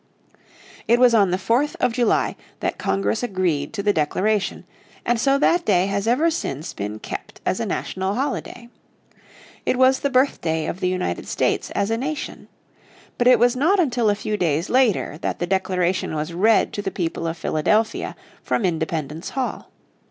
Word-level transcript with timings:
It 0.87 0.99
was 0.99 1.13
on 1.13 1.29
the 1.29 1.37
4th 1.37 1.75
of 1.75 1.93
July 1.93 2.35
that 2.59 2.79
Congress 2.79 3.21
agreed 3.21 3.71
to 3.73 3.83
the 3.83 3.93
declaration, 3.93 4.65
and 5.05 5.19
so 5.19 5.37
that 5.37 5.63
day 5.63 5.85
has 5.85 6.07
ever 6.07 6.31
since 6.31 6.73
been 6.73 6.97
kept 6.97 7.39
as 7.45 7.59
a 7.59 7.67
national 7.67 8.15
holiday. 8.15 8.69
It 9.63 9.77
was 9.77 9.99
the 9.99 10.09
birthday 10.09 10.65
of 10.65 10.79
the 10.79 10.89
United 10.89 11.27
States 11.27 11.69
as 11.75 11.91
a 11.91 11.97
Nation. 11.97 12.47
But 13.19 13.27
it 13.27 13.37
was 13.37 13.55
not 13.55 13.79
until 13.79 14.09
a 14.09 14.15
few 14.15 14.37
days 14.37 14.71
later 14.71 15.19
that 15.19 15.37
the 15.37 15.45
Declaration 15.45 16.15
was 16.15 16.33
read 16.33 16.73
to 16.73 16.81
the 16.81 16.89
people 16.89 17.27
of 17.27 17.37
Philadelphia 17.37 18.15
from 18.41 18.65
Independence 18.65 19.29
Hall. 19.29 19.69